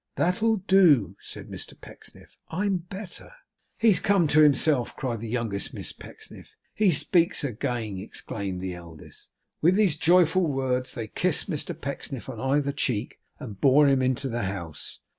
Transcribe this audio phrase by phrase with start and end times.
[0.15, 2.35] 'That'll do,' said Mr Pecksniff.
[2.49, 3.33] 'I'm better.'
[3.77, 6.55] 'He's come to himself!' cried the youngest Miss Pecksniff.
[6.73, 9.29] 'He speaks again!' exclaimed the eldest.
[9.61, 14.27] With these joyful words they kissed Mr Pecksniff on either cheek; and bore him into
[14.27, 15.01] the house.